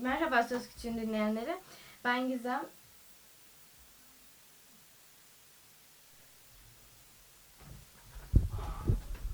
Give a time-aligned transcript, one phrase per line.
[0.00, 1.56] Merhaba Söz Küçüğün dinleyenleri.
[2.04, 2.62] Ben Gizem.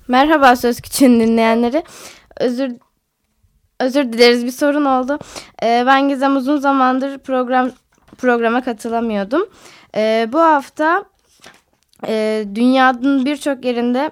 [0.07, 1.83] Merhaba Söz Küçüğün dinleyenleri.
[2.39, 2.71] Özür
[3.79, 5.19] özür dileriz bir sorun oldu.
[5.63, 7.71] Ee, ben Gizem uzun zamandır program
[8.17, 9.49] programa katılamıyordum.
[9.95, 11.05] Ee, bu hafta
[12.07, 14.11] e, dünyanın birçok yerinde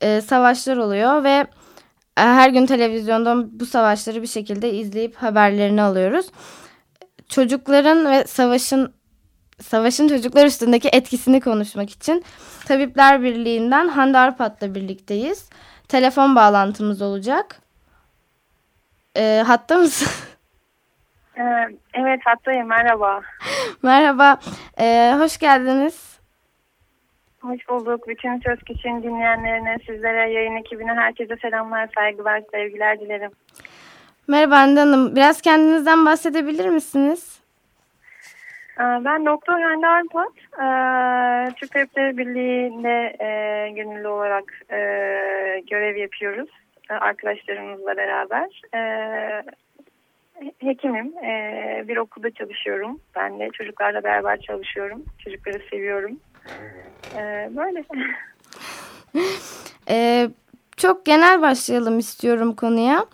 [0.00, 1.46] e, savaşlar oluyor ve
[2.16, 6.26] her gün televizyondan bu savaşları bir şekilde izleyip haberlerini alıyoruz.
[7.28, 8.94] Çocukların ve savaşın
[9.60, 12.24] savaşın çocuklar üstündeki etkisini konuşmak için
[12.64, 15.48] Tabipler Birliği'nden Hande Arpat'la birlikteyiz.
[15.88, 17.60] Telefon bağlantımız olacak.
[19.16, 20.08] E, hatta mısın?
[21.38, 23.20] Ee, evet hattayım merhaba.
[23.82, 24.38] Merhaba,
[24.78, 26.13] e, hoş geldiniz.
[27.44, 28.08] Hoş bulduk.
[28.08, 33.30] Bütün Söz Küçüğün dinleyenlerine, sizlere, yayın ekibine herkese selamlar, saygılar, sevgiler dilerim.
[34.28, 37.40] Merhaba Hande Hanım, biraz kendinizden bahsedebilir misiniz?
[38.78, 40.32] Ee, ben Doktor Hande Arpat.
[40.52, 44.78] Ee, Türk Tabipleri Birliği'nde e, gönüllü olarak e,
[45.70, 46.50] görev yapıyoruz.
[46.90, 48.62] E, arkadaşlarımızla beraber.
[50.58, 51.12] Hekimim.
[51.88, 53.00] Bir okulda çalışıyorum.
[53.16, 55.04] Ben de çocuklarla beraber çalışıyorum.
[55.24, 56.20] Çocukları seviyorum.
[57.16, 57.84] E, böyle.
[59.88, 60.28] Ee,
[60.76, 63.06] çok genel başlayalım istiyorum konuya.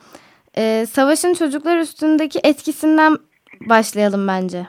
[0.56, 3.16] Ee, savaşın çocuklar üstündeki etkisinden
[3.60, 4.66] başlayalım bence.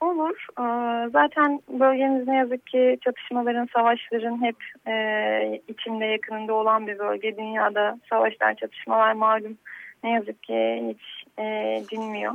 [0.00, 0.46] Olur.
[0.60, 4.56] Ee, Zaten bölgemiz ne yazık ki çatışmaların, savaşların hep
[4.88, 7.36] e, içinde yakınında olan bir bölge.
[7.36, 9.58] Dünyada savaşlar, çatışmalar malum
[10.04, 12.32] ne yazık ki hiç e, dinmiyor.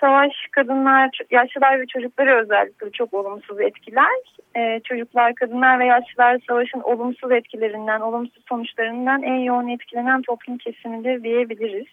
[0.00, 4.20] Savaş kadınlar, yaşlılar ve çocukları özellikle çok olumsuz etkiler.
[4.56, 11.22] E, çocuklar, kadınlar ve yaşlılar savaşın olumsuz etkilerinden, olumsuz sonuçlarından en yoğun etkilenen toplum kesimidir
[11.22, 11.86] diyebiliriz.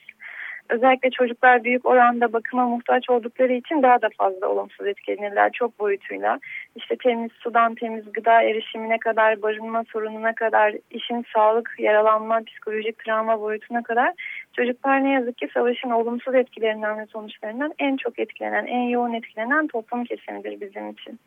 [0.69, 6.39] Özellikle çocuklar büyük oranda bakıma muhtaç oldukları için daha da fazla olumsuz etkilenirler çok boyutuyla.
[6.75, 13.41] İşte temiz sudan temiz gıda erişimine kadar, barınma sorununa kadar, işin sağlık, yaralanma, psikolojik travma
[13.41, 14.13] boyutuna kadar
[14.53, 19.67] çocuklar ne yazık ki savaşın olumsuz etkilerinden ve sonuçlarından en çok etkilenen, en yoğun etkilenen
[19.67, 21.19] toplum kesimidir bizim için.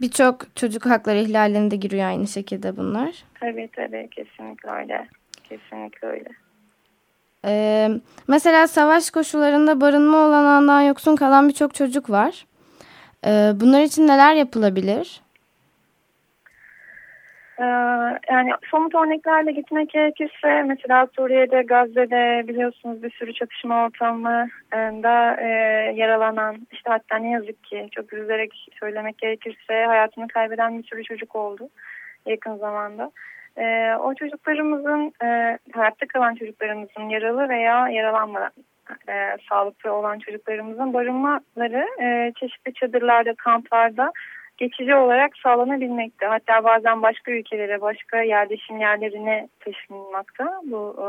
[0.00, 3.24] Birçok çocuk hakları ihlalinde giriyor aynı şekilde bunlar.
[3.40, 5.06] Tabii tabii kesinlikle öyle.
[5.48, 6.28] Kesinlikle öyle.
[7.46, 7.88] Ee,
[8.28, 12.46] mesela savaş koşullarında barınma olanağından yoksun kalan birçok çocuk var.
[13.26, 15.20] Ee, bunlar için neler yapılabilir?
[18.30, 25.46] Yani somut örneklerle gitmek gerekirse mesela Suriye'de, Gazze'de biliyorsunuz bir sürü çatışma ortamında e,
[25.96, 31.36] yaralanan işte hatta ne yazık ki çok üzülerek söylemek gerekirse hayatını kaybeden bir sürü çocuk
[31.36, 31.68] oldu
[32.26, 33.10] yakın zamanda.
[33.58, 38.50] E, o çocuklarımızın e, hayatta kalan çocuklarımızın yaralı veya yaralanmadan
[39.08, 44.12] e, sağlıklı olan çocuklarımızın barınmaları e, çeşitli çadırlarda, kamplarda
[44.60, 46.26] geçici olarak sağlanabilmekte.
[46.26, 51.06] Hatta bazen başka ülkelere, başka yerleşim yerlerine taşınmakta bu e,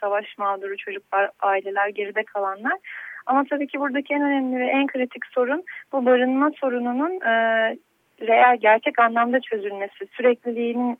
[0.00, 2.78] savaş mağduru çocuklar, aileler, geride kalanlar.
[3.26, 7.32] Ama tabii ki buradaki en önemli ve en kritik sorun bu barınma sorununun e,
[8.20, 10.98] real, gerçek anlamda çözülmesi, sürekliliğinin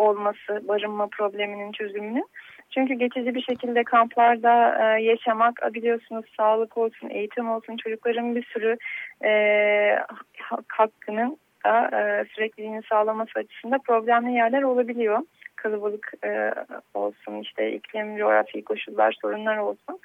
[0.00, 2.22] olması barınma probleminin çözümünü.
[2.70, 8.76] Çünkü geçici bir şekilde kamplarda e, yaşamak biliyorsunuz sağlık olsun, eğitim olsun çocukların bir sürü
[9.24, 9.32] e,
[10.68, 15.18] hakkının da e, sürekliliğini sağlaması açısından problemli yerler olabiliyor.
[15.56, 16.52] Kalabalık e,
[16.94, 19.98] olsun işte iklim, coğrafi koşullar, sorunlar olsun.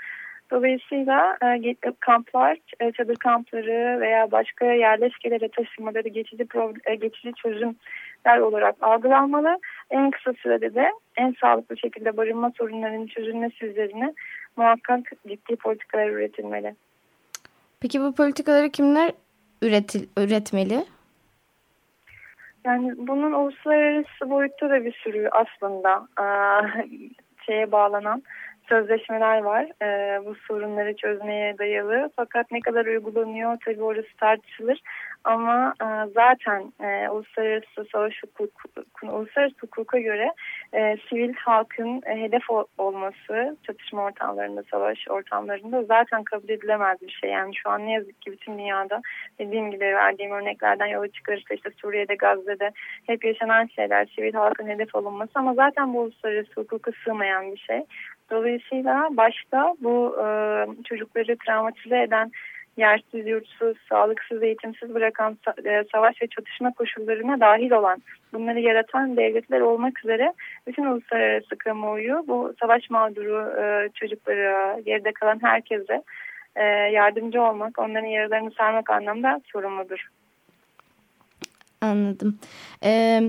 [0.51, 6.47] Dolayısıyla e, kamplar, e, çadır kampları veya başka yerleşkelere taşınmaları geçici,
[6.85, 7.33] e, geçici
[8.25, 9.59] çözümler olarak algılanmalı.
[9.89, 14.13] En kısa sürede de en sağlıklı şekilde barınma sorunlarının çözülmesi üzerine
[14.55, 16.75] muhakkak ciddi politikalar üretilmeli.
[17.81, 19.11] Peki bu politikaları kimler
[19.61, 20.85] üretil, üretmeli?
[22.65, 26.07] Yani bunun uluslararası boyutta da bir sürü aslında
[27.45, 28.23] şeye bağlanan
[28.69, 32.09] sözleşmeler var e, bu sorunları çözmeye dayalı.
[32.15, 34.81] Fakat ne kadar uygulanıyor tabii orası tartışılır.
[35.25, 38.69] Ama e, zaten e, uluslararası savaş hukuku,
[39.03, 40.33] uluslararası hukuka göre
[40.73, 42.43] e, sivil halkın e, hedef
[42.77, 47.29] olması çatışma ortamlarında, savaş ortamlarında zaten kabul edilemez bir şey.
[47.29, 49.01] Yani şu an ne yazık ki bütün dünyada
[49.39, 52.71] dediğim gibi verdiğim örneklerden yola çıkarırsa işte Suriye'de, Gazze'de
[53.07, 57.85] hep yaşanan şeyler sivil halkın hedef olunması ama zaten bu uluslararası hukuka sığmayan bir şey.
[58.31, 60.27] Dolayısıyla başta bu e,
[60.83, 62.31] çocukları travmatize eden
[62.77, 68.01] yersiz, yurtsuz, sağlıksız, eğitimsiz bırakan e, savaş ve çatışma koşullarına dahil olan,
[68.33, 70.33] bunları yaratan devletler olmak üzere
[70.67, 76.03] bütün uluslararası kamuoyu bu savaş mağduru e, çocuklara, geride kalan herkese
[76.55, 80.07] e, yardımcı olmak, onların yaralarını sarmak anlamda sorumludur.
[81.81, 82.39] Anladım.
[82.83, 83.21] Ee,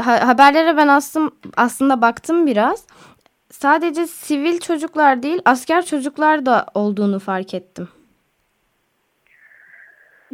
[0.00, 2.86] haberlere ben aslında, aslında baktım biraz
[3.52, 7.88] sadece sivil çocuklar değil asker çocuklar da olduğunu fark ettim.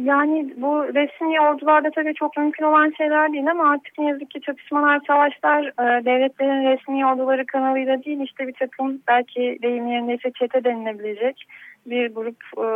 [0.03, 4.41] Yani bu resmi ordularda tabii çok mümkün olan şeyler değil ama artık ne yazık ki
[4.41, 10.63] çatışmalar, savaşlar e, devletlerin resmi orduları kanalıyla değil işte bir takım belki deyim yerindeyse çete
[10.63, 11.47] denilebilecek
[11.85, 12.67] bir grup e,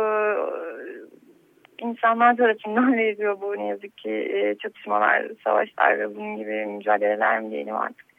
[1.78, 7.50] insanlar tarafından veriliyor bu ne yazık ki e, çatışmalar, savaşlar ve bunun gibi mücadeleler mi
[7.50, 8.13] diyelim artık.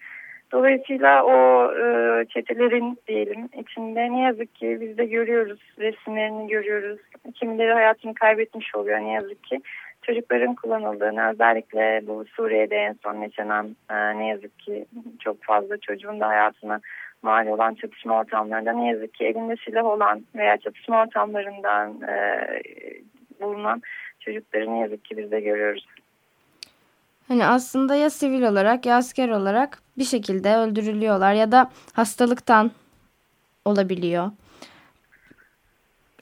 [0.52, 7.00] Dolayısıyla o e, çetelerin diyelim içinde ne yazık ki biz de görüyoruz resimlerini görüyoruz.
[7.34, 9.62] Kimileri hayatını kaybetmiş oluyor ne yazık ki.
[10.02, 14.86] Çocukların kullanıldığını özellikle bu Suriye'de en son yaşanan e, ne yazık ki
[15.20, 16.80] çok fazla çocuğun da hayatına
[17.22, 22.46] mal olan çatışma ortamlarında ne yazık ki elinde silah olan veya çatışma ortamlarından e,
[23.42, 23.82] bulunan
[24.20, 25.86] çocukları ne yazık ki biz de görüyoruz.
[27.28, 32.72] Hani aslında ya sivil olarak ya asker olarak bir şekilde öldürülüyorlar ya da hastalıktan
[33.66, 34.32] olabiliyor.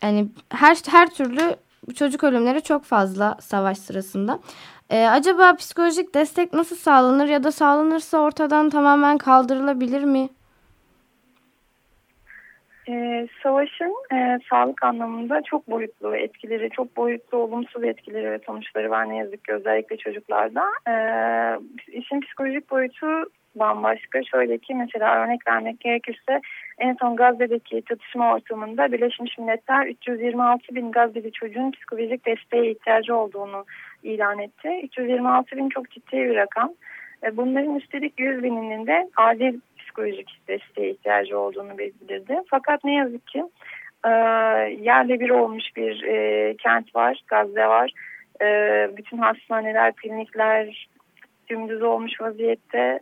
[0.04, 1.56] Yani her her türlü
[1.96, 4.40] çocuk ölümleri çok fazla savaş sırasında.
[4.90, 10.30] Ee, acaba psikolojik destek nasıl sağlanır ya da sağlanırsa ortadan tamamen kaldırılabilir mi?
[12.90, 19.10] E, savaşın e, sağlık anlamında çok boyutlu etkileri, çok boyutlu olumsuz etkileri ve sonuçları var
[19.10, 20.64] ne yazık ki özellikle çocuklarda.
[20.88, 20.96] E,
[21.88, 23.08] işin psikolojik boyutu
[23.56, 24.24] bambaşka.
[24.24, 26.42] Şöyle ki mesela örnek vermek gerekirse
[26.80, 33.66] en son Gazze'deki çatışma ortamında Birleşmiş Milletler 326 bin Gazze'li çocuğun psikolojik desteğe ihtiyacı olduğunu
[34.04, 34.70] ilan etti.
[34.84, 36.74] 326 bin çok ciddi bir rakam.
[37.34, 39.60] Bunların üstelik 100 bininin de adil
[39.94, 42.36] psikolojik desteğe ihtiyacı olduğunu bildirdi.
[42.50, 43.44] Fakat ne yazık ki
[44.06, 44.10] e,
[44.82, 47.92] yerle bir olmuş bir e, kent var, Gazze var.
[48.42, 48.48] E,
[48.98, 50.88] bütün hastaneler, klinikler
[51.50, 53.00] dümdüz olmuş vaziyette.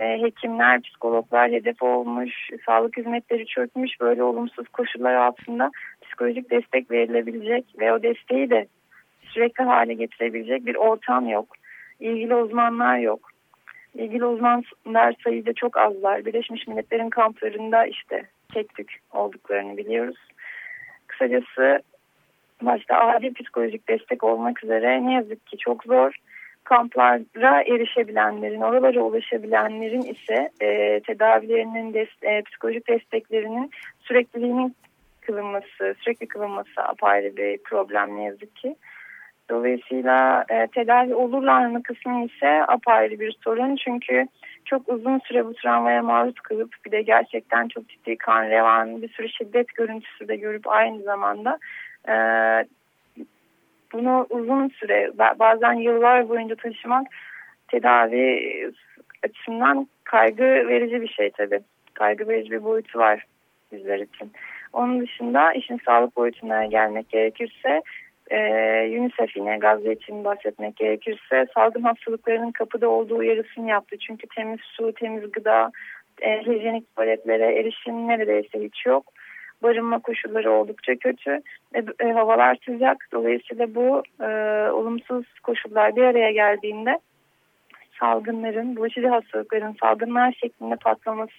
[0.00, 4.00] E, hekimler, psikologlar hedef olmuş, sağlık hizmetleri çökmüş.
[4.00, 5.70] Böyle olumsuz koşullar altında
[6.02, 8.66] psikolojik destek verilebilecek ve o desteği de
[9.22, 11.46] sürekli hale getirebilecek bir ortam yok.
[12.00, 13.30] İlgili uzmanlar yok
[13.94, 16.24] ilgili uzmanlar sayıca çok azlar.
[16.24, 18.22] Birleşmiş Milletler'in kamplarında işte
[18.54, 18.66] tek
[19.12, 20.16] olduklarını biliyoruz.
[21.06, 21.82] Kısacası
[22.62, 26.16] başta adil psikolojik destek olmak üzere ne yazık ki çok zor.
[26.64, 33.70] Kamplara erişebilenlerin, oralara ulaşabilenlerin ise e, tedavilerinin, dest e, psikolojik desteklerinin
[34.00, 34.76] sürekliliğinin
[35.20, 38.76] kılınması, sürekli kılınması apayrı bir problem ne yazık ki.
[39.50, 43.76] Dolayısıyla e, tedavi olurlar mı kısmı ise apayrı bir sorun.
[43.76, 44.26] Çünkü
[44.64, 49.08] çok uzun süre bu travmaya maruz kalıp bir de gerçekten çok ciddi kan revan bir
[49.08, 51.58] sürü şiddet görüntüsü de görüp aynı zamanda
[52.08, 52.14] e,
[53.92, 57.06] bunu uzun süre bazen yıllar boyunca taşımak
[57.68, 58.70] tedavi
[59.24, 61.60] açısından kaygı verici bir şey tabii.
[61.94, 63.24] Kaygı verici bir boyutu var
[63.72, 64.32] bizler için.
[64.72, 67.82] Onun dışında işin sağlık boyutuna gelmek gerekirse
[68.30, 73.96] ee, UNICEF yine Gazze için bahsetmek gerekirse salgın hastalıklarının kapıda olduğu uyarısını yaptı.
[73.98, 75.70] Çünkü temiz su, temiz gıda,
[76.22, 79.04] e, hijyenik tuvaletlere erişim neredeyse hiç yok.
[79.62, 81.40] Barınma koşulları oldukça kötü.
[81.74, 83.08] E, e, havalar sıcak.
[83.12, 84.26] Dolayısıyla bu e,
[84.70, 86.98] olumsuz koşullar bir araya geldiğinde
[88.00, 91.32] salgınların, bulaşıcı hastalıkların salgınlar şeklinde patlaması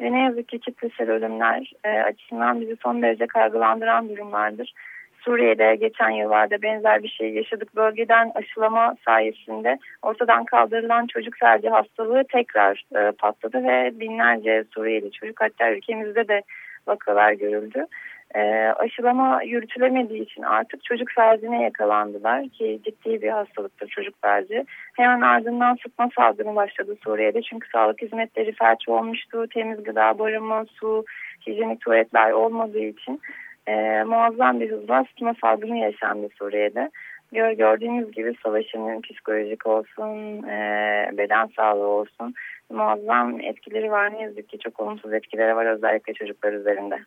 [0.00, 4.74] ve ne yazık ki kitlesel ölümler e, açısından bizi son derece kaygılandıran durumlardır.
[5.20, 7.76] Suriye'de geçen yıllarda benzer bir şey yaşadık.
[7.76, 15.40] Bölgeden aşılama sayesinde ortadan kaldırılan çocuk felci hastalığı tekrar e, patladı ve binlerce Suriyeli çocuk
[15.40, 16.42] hatta ülkemizde de
[16.86, 17.86] vakalar görüldü.
[18.34, 18.40] e,
[18.76, 24.64] aşılama yürütülemediği için artık çocuk felcine yakalandılar ki ciddi bir hastalıktır çocuk felci.
[24.96, 29.46] Hemen ardından sıtma salgını başladı Suriye'de çünkü sağlık hizmetleri felç olmuştu.
[29.54, 31.04] Temiz gıda, barınma, su,
[31.46, 33.20] hijyenik tuvaletler olmadığı için
[33.68, 36.90] e, muazzam bir hızla sıtma salgını yaşandı Suriye'de.
[37.32, 42.34] Gördüğünüz gibi savaşın psikolojik olsun, e, beden sağlığı olsun
[42.70, 44.12] muazzam etkileri var.
[44.12, 46.98] Ne yazık ki çok olumsuz etkileri var özellikle çocuklar üzerinde.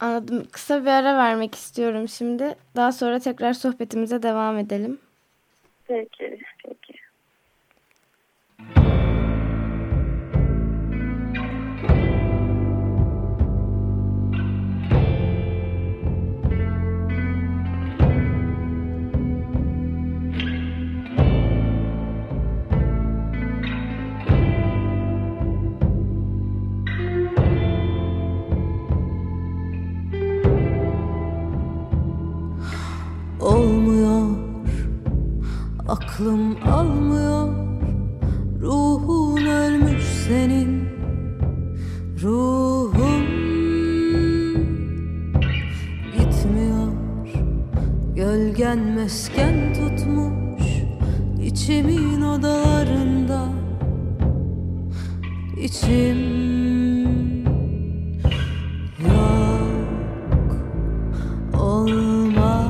[0.00, 0.46] Anladım.
[0.52, 2.54] Kısa bir ara vermek istiyorum şimdi.
[2.76, 4.98] Daha sonra tekrar sohbetimize devam edelim.
[5.88, 6.94] Peki, peki.
[36.18, 37.48] Aklım almıyor.
[38.60, 40.88] Ruhun ölmüş senin.
[42.22, 43.24] Ruhun
[46.12, 46.88] Gitmiyor.
[48.16, 50.82] Gölgen mesken tutmuş
[51.42, 53.48] içimin odalarında.
[55.56, 56.18] İçim
[58.98, 59.68] Yok
[61.60, 62.68] Olmaz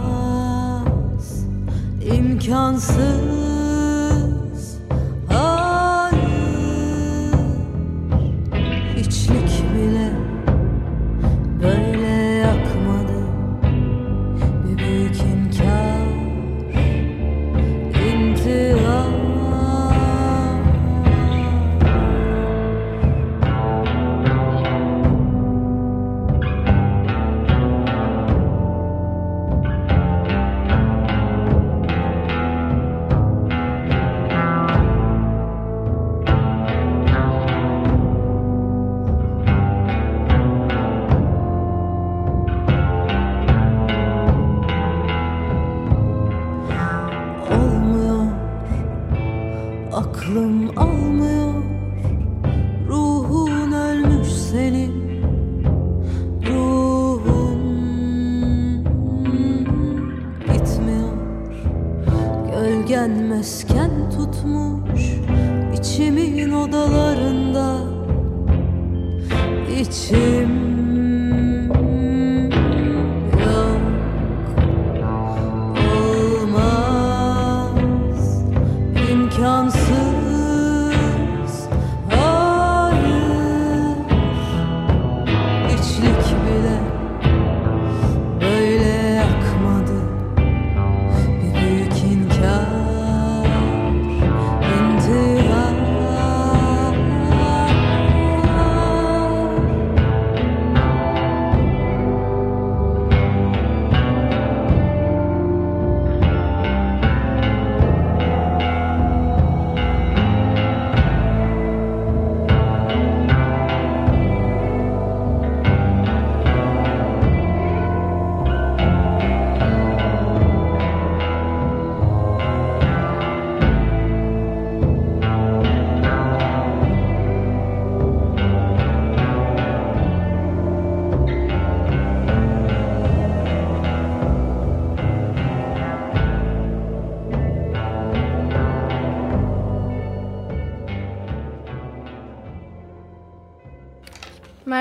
[2.17, 3.28] imkansız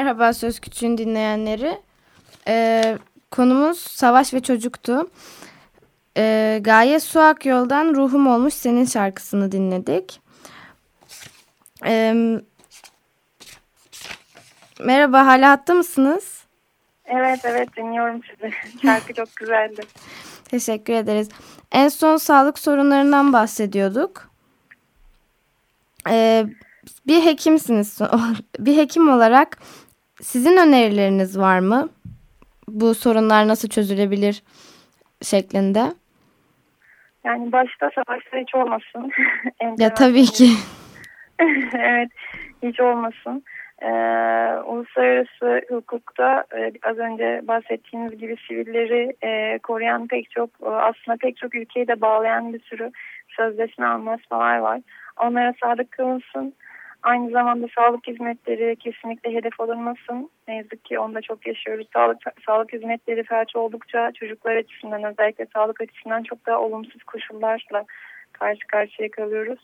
[0.07, 1.81] Merhaba Söz Küçüğün dinleyenleri.
[2.47, 2.97] Ee,
[3.31, 5.09] konumuz savaş ve çocuktu.
[6.17, 10.21] Ee, Gaye Suak Yol'dan Ruhum Olmuş Senin şarkısını dinledik.
[11.85, 12.13] Ee,
[14.79, 16.43] merhaba hala hatta mısınız?
[17.05, 18.53] Evet evet dinliyorum sizi.
[18.81, 19.81] Şarkı çok güzeldi.
[20.45, 21.29] Teşekkür ederiz.
[21.71, 24.29] En son sağlık sorunlarından bahsediyorduk.
[26.09, 26.45] Ee,
[27.07, 27.99] bir hekimsiniz.
[28.59, 29.57] Bir hekim olarak
[30.21, 31.89] sizin önerileriniz var mı?
[32.67, 34.43] Bu sorunlar nasıl çözülebilir
[35.21, 35.93] şeklinde?
[37.23, 39.11] Yani başta savaşta hiç olmasın.
[39.79, 40.49] ya tabii ki.
[41.73, 42.09] evet
[42.63, 43.43] hiç olmasın.
[43.81, 43.87] Ee,
[44.65, 51.37] uluslararası hukukta e, az önce bahsettiğiniz gibi sivilleri e, koruyan pek çok e, aslında pek
[51.37, 52.91] çok ülkeyi de bağlayan bir sürü
[53.27, 54.81] sözleşme anlaşmalar var.
[55.17, 56.53] Onlara sadık kılınsın
[57.03, 60.29] Aynı zamanda sağlık hizmetleri kesinlikle hedef alınmasın.
[60.47, 61.87] Ne yazık ki onu da çok yaşıyoruz.
[61.93, 67.85] Sağlık, sağlık hizmetleri felç oldukça çocuklar açısından özellikle sağlık açısından çok daha olumsuz koşullarla
[68.31, 69.59] karşı karşıya kalıyoruz.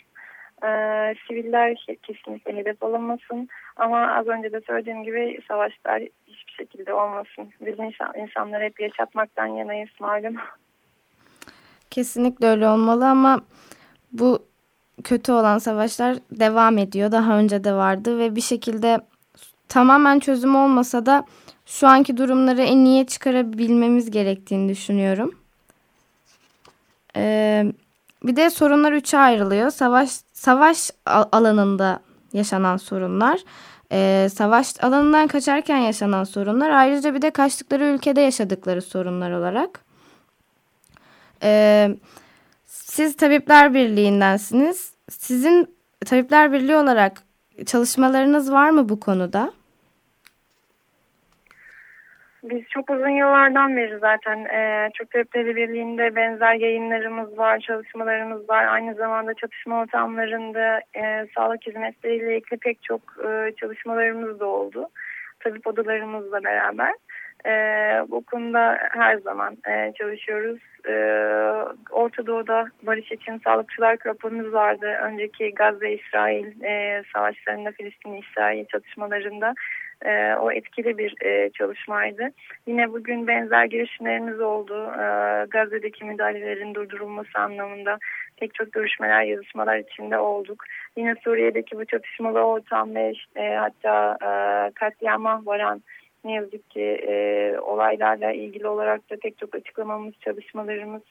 [0.63, 3.50] Ee, siviller kesinlikle hedef alınmasın.
[3.75, 7.50] Ama az önce de söylediğim gibi savaşlar hiçbir şekilde olmasın.
[7.62, 10.36] Biz insan, insanları hep yaşatmaktan yanayız malum.
[11.90, 13.42] Kesinlikle öyle olmalı ama
[14.12, 14.53] bu
[15.04, 17.12] kötü olan savaşlar devam ediyor.
[17.12, 19.02] Daha önce de vardı ve bir şekilde
[19.70, 21.26] tamamen çözüm olmasa da
[21.66, 25.36] şu anki durumları en iyiye çıkarabilmemiz gerektiğini düşünüyorum.
[27.16, 27.66] Ee,
[28.24, 29.70] bir de sorunlar üçe ayrılıyor.
[29.70, 32.00] Savaş savaş alanında
[32.34, 33.40] yaşanan sorunlar,
[33.92, 39.80] e, savaş alanından kaçarken yaşanan sorunlar, ayrıca bir de kaçtıkları ülkede yaşadıkları sorunlar olarak.
[41.44, 41.90] E,
[42.96, 44.94] siz Tabipler Birliği'ndensiniz.
[45.10, 47.14] Sizin Tabipler Birliği olarak
[47.66, 49.54] çalışmalarınız var mı bu konuda?
[52.44, 58.66] Biz çok uzun yıllardan beri zaten e, Türk Tabipleri Birliği'nde benzer yayınlarımız var, çalışmalarımız var.
[58.66, 64.90] Aynı zamanda çatışma ortamlarında e, sağlık hizmetleriyle ilgili pek çok e, çalışmalarımız da oldu.
[65.40, 66.94] Tabip odalarımızla beraber.
[67.46, 67.52] E,
[68.10, 70.60] bu konuda her zaman e, çalışıyoruz.
[70.88, 70.94] E,
[71.92, 74.86] Orta Doğu'da barış için sağlıkçılar raporumuz vardı.
[75.04, 79.54] Önceki Gazze-İsrail e, savaşlarında, Filistin-İsrail çatışmalarında
[80.06, 82.30] e, o etkili bir e, çalışmaydı.
[82.68, 84.92] Yine bugün benzer girişimlerimiz oldu.
[84.94, 85.06] E,
[85.50, 87.98] Gazze'deki müdahalelerin durdurulması anlamında
[88.38, 90.64] pek çok görüşmeler, yazışmalar içinde olduk.
[90.98, 95.82] Yine Suriye'deki bu çatışmalı ortam ve işte, hatta e, katliama varan
[96.24, 101.01] ne yazık ki e, olaylarla ilgili olarak da pek çok açıklamamız, çalışmalarımız,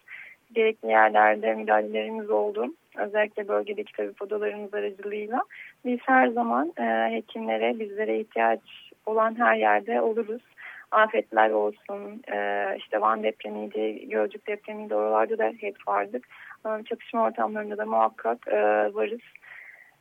[0.54, 2.66] gerekli yerlerde müdahalelerimiz oldu.
[2.98, 5.42] Özellikle bölgedeki tabip odalarımız aracılığıyla.
[5.84, 8.60] Biz her zaman e, hekimlere, bizlere ihtiyaç
[9.06, 10.42] olan her yerde oluruz.
[10.90, 16.28] Afetler olsun, e, işte Van depremiydi, Gölcük depremiydi, oralarda da hep vardık.
[16.66, 18.56] E, çatışma ortamlarında da muhakkak e,
[18.94, 19.20] varız.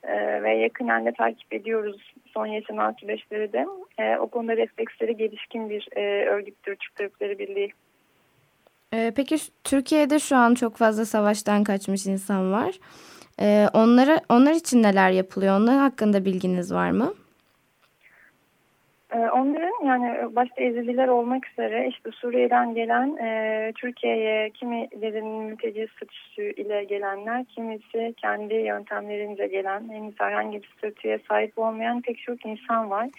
[0.04, 3.66] E, ve yakından da takip ediyoruz son yaşanan süreçleri de.
[3.98, 7.74] E, o konuda refleksleri gelişkin bir e, örgüttür Türk Tabipleri Birliği.
[8.94, 12.80] Ee, peki Türkiye'de şu an çok fazla savaştan kaçmış insan var.
[13.40, 15.60] Ee, onlara, onlar için neler yapılıyor?
[15.60, 17.14] Onlar hakkında bilginiz var mı?
[19.12, 26.52] Ee, onların yani başta Ezeliler olmak üzere işte Suriye'den gelen e, Türkiye'ye kimilerinin mülteci statüsü
[26.52, 32.90] ile gelenler, kimisi kendi yöntemlerince gelen, henüz herhangi bir statüye sahip olmayan pek çok insan
[32.90, 33.10] var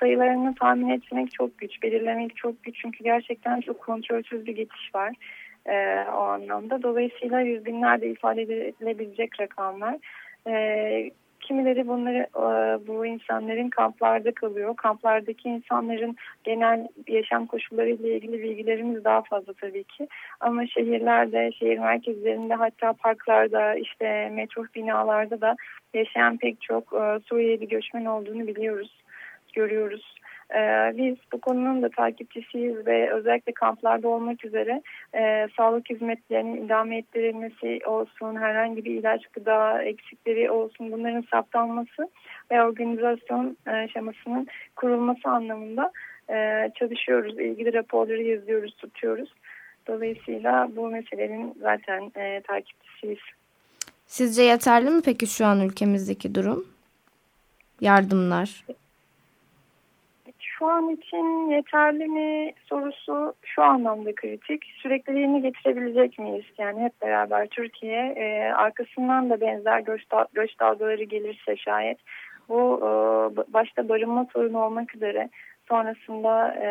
[0.00, 5.14] sayılarını tahmin etmek çok güç, belirlemek çok güç çünkü gerçekten çok kontrolsüz bir geçiş var
[5.66, 6.82] e, o anlamda.
[6.82, 9.96] Dolayısıyla yüz binlerde ifade edilebilecek rakamlar.
[10.46, 11.10] E,
[11.46, 14.76] kimileri bunları e, bu insanların kamplarda kalıyor.
[14.76, 20.08] Kamplardaki insanların genel yaşam koşulları ile ilgili bilgilerimiz daha fazla tabii ki.
[20.40, 25.56] Ama şehirlerde, şehir merkezlerinde hatta parklarda, işte metro binalarda da
[25.94, 29.06] yaşayan pek çok e, Suriyeli göçmen olduğunu biliyoruz
[29.56, 30.15] görüyoruz.
[30.54, 34.82] Ee, biz bu konunun da takipçisiyiz ve özellikle kamplarda olmak üzere
[35.14, 42.08] e, sağlık hizmetlerinin idame ettirilmesi olsun, herhangi bir ilaç gıda eksikleri olsun bunların saptanması
[42.50, 45.92] ve organizasyon e, şemasının kurulması anlamında
[46.30, 47.38] e, çalışıyoruz.
[47.38, 49.34] İlgili raporları yazıyoruz, tutuyoruz.
[49.86, 53.18] Dolayısıyla bu meselenin zaten e, takipçisiyiz.
[54.06, 56.66] Sizce yeterli mi peki şu an ülkemizdeki durum?
[57.80, 58.64] Yardımlar
[60.58, 64.64] şu an için yeterli mi sorusu şu anlamda kritik.
[64.82, 66.44] Sürekliliğini getirebilecek miyiz?
[66.58, 71.98] Yani hep beraber Türkiye e, arkasından da benzer göç, göç dalgaları gelirse şayet
[72.48, 72.86] bu e,
[73.52, 75.28] başta barınma sorunu olmak üzere
[75.68, 76.68] sonrasında e,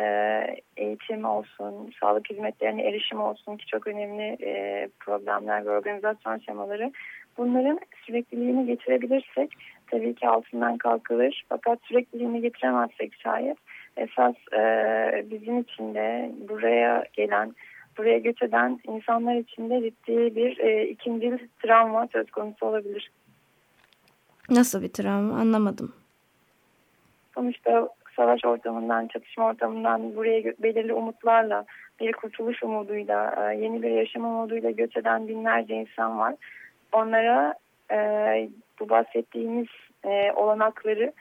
[0.77, 6.91] eğitim olsun, sağlık hizmetlerine erişim olsun ki çok önemli e, problemler ve organizasyon şemaları.
[7.37, 9.51] Bunların sürekliliğini getirebilirsek
[9.91, 11.45] tabii ki altından kalkılır.
[11.49, 13.57] Fakat sürekliliğini getiremezsek şayet
[13.97, 14.61] esas e,
[15.31, 17.55] bizim için de buraya gelen,
[17.97, 23.11] buraya göç eden insanlar için de ciddi bir e, ikinci travma söz konusu olabilir.
[24.49, 25.93] Nasıl bir travma anlamadım.
[27.35, 31.65] Sonuçta savaş ortamından, çatışma ortamından buraya belirli umutlarla,
[31.99, 36.35] bir kurtuluş umuduyla, e, yeni bir yaşam umuduyla göç eden binlerce insan var.
[36.91, 37.53] Onlara
[37.91, 37.97] e,
[38.79, 39.67] bu bahsettiğimiz
[40.05, 41.13] e, olanakları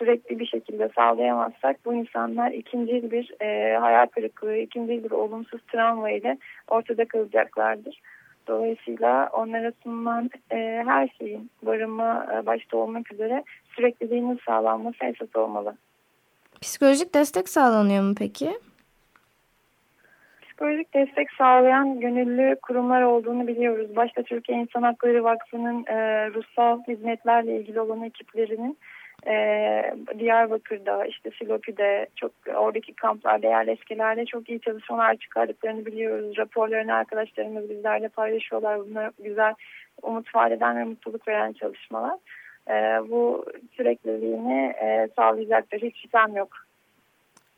[0.00, 6.10] sürekli bir şekilde sağlayamazsak bu insanlar ikinci bir e, hayal kırıklığı, ikinci bir olumsuz travma
[6.10, 8.00] ile ortada kalacaklardır.
[8.48, 13.44] Dolayısıyla onlara sunulan e, her şeyin barınma e, başta olmak üzere
[13.76, 15.76] sürekliliğinin sağlanması esas olmalı.
[16.60, 18.50] Psikolojik destek sağlanıyor mu peki?
[20.42, 23.96] Psikolojik destek sağlayan gönüllü kurumlar olduğunu biliyoruz.
[23.96, 28.78] Başta Türkiye İnsan Hakları Vakfı'nın e, ruhsal hizmetlerle ilgili olan ekiplerinin
[29.26, 36.38] e, Diyarbakır'da, işte Silopi'de, çok oradaki kamplarda, yerleşkelerde çok iyi çalışmalar çıkardıklarını biliyoruz.
[36.38, 38.78] Raporlarını arkadaşlarımız bizlerle paylaşıyorlar.
[38.78, 39.54] Bunlar güzel
[40.02, 42.18] umut vadeden ve mutluluk veren çalışmalar.
[42.68, 42.72] E,
[43.10, 43.44] bu
[43.76, 45.82] sürekliliğini e, sağlayacaktır.
[45.82, 46.48] Hiç şüphem yok.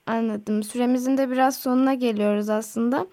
[0.07, 0.63] Anladım.
[0.63, 3.07] Süremizin de biraz sonuna geliyoruz aslında.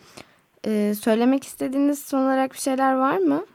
[0.67, 3.45] Ee, söylemek istediğiniz son olarak bir şeyler var mı?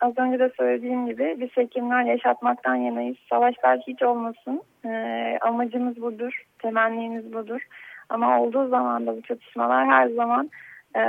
[0.00, 3.16] Az önce de söylediğim gibi biz hekimler yaşatmaktan yanayız.
[3.30, 4.62] Savaşlar hiç olmasın.
[4.84, 6.42] Ee, amacımız budur.
[6.58, 7.60] Temennimiz budur.
[8.08, 10.50] Ama olduğu zaman da bu çatışmalar her zaman
[10.94, 11.00] e,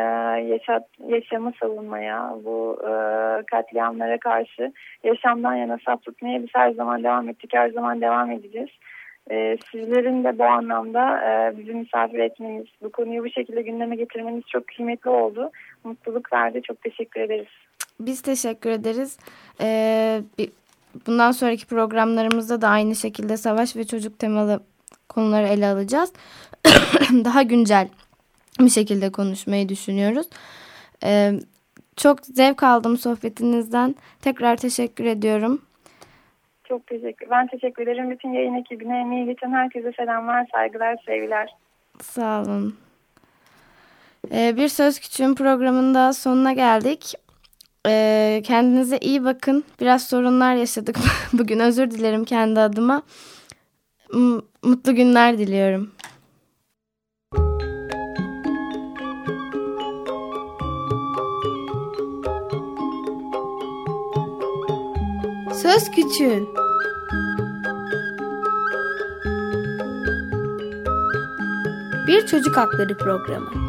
[0.42, 2.92] yaşat, yaşamı savunmaya, bu e,
[3.46, 4.74] katliamlara karşı
[5.04, 7.54] yaşamdan yana saf tutmaya biz her zaman devam ettik.
[7.54, 8.70] Her zaman devam edeceğiz.
[9.32, 14.44] Ee, sizlerin de bu anlamda e, bizi misafir etmeniz, bu konuyu bu şekilde gündeme getirmeniz
[14.48, 15.52] çok kıymetli oldu.
[15.84, 16.62] Mutluluk verdi.
[16.62, 17.69] Çok teşekkür ederiz.
[18.00, 19.18] Biz teşekkür ederiz.
[19.62, 20.22] Ee,
[21.08, 24.64] bundan sonraki programlarımızda da aynı şekilde savaş ve çocuk temalı
[25.10, 26.14] konuları ele alacağız.
[27.12, 27.88] Daha güncel
[28.60, 30.28] bir şekilde konuşmayı düşünüyoruz.
[31.04, 31.34] Ee,
[31.96, 33.96] çok zevk aldım sohbetinizden.
[34.22, 35.62] Tekrar teşekkür ediyorum.
[36.64, 37.30] Çok teşekkür.
[37.30, 38.12] Ben teşekkür ederim.
[38.12, 41.50] Bütün yayın ekibine, emeği geçen herkese selamlar, saygılar, sevgiler.
[42.02, 42.78] Sağ olun.
[44.32, 47.14] Ee, bir Söz Küçüğün programında sonuna geldik.
[47.90, 49.64] Ee, kendinize iyi bakın.
[49.82, 50.96] Biraz sorunlar yaşadık
[51.34, 51.60] bugün.
[51.60, 53.02] Özür dilerim kendi adıma.
[54.14, 55.92] M mutlu günler diliyorum.
[65.62, 66.50] Söz Küçüğün
[72.08, 73.69] Bir Çocuk Hakları Programı